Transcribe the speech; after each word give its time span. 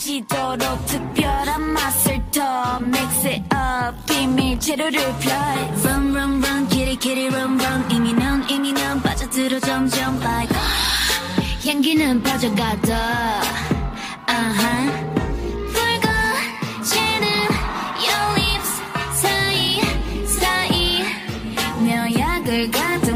지도록 0.00 0.86
특별한 0.86 1.72
맛을 1.72 2.22
더 2.32 2.78
mix 2.80 3.26
it 3.26 3.42
up 3.54 3.94
비밀 4.06 4.58
재료를 4.58 4.98
펴 5.18 5.30
run 5.84 6.16
run 6.16 6.42
run 6.42 6.68
kitty 6.68 6.96
kitty 6.96 7.26
run 7.26 7.60
run 7.60 7.84
이미 7.90 8.14
넌 8.14 8.39
향기는 12.00 12.22
퍼져가다 12.22 13.42
uh-huh. 14.26 14.90
붉어지는 15.74 17.26
your 18.00 18.40
lips 18.40 18.70
사이 19.20 19.80
사이 20.26 21.04
묘약을 21.80 22.70
가득 22.70 23.09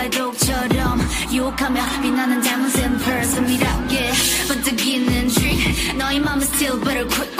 사과의 0.00 0.10
독처럼 0.10 1.00
유혹하며 1.32 1.80
빛나는 2.02 2.40
diamonds 2.40 2.80
and 2.80 3.04
pearls 3.04 3.36
은밀하게 3.36 4.12
번뜩이는 4.48 5.28
dream 5.28 5.98
너의 5.98 6.20
맘은 6.20 6.42
still 6.42 6.80
better 6.80 7.06
quick 7.08 7.36
quick 7.36 7.36
quick 7.36 7.39